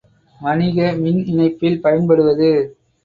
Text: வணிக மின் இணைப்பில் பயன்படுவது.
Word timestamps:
வணிக 0.39 0.87
மின் 0.95 1.21
இணைப்பில் 1.25 1.79
பயன்படுவது. 1.81 2.51